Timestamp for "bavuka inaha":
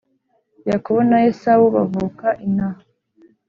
1.75-2.81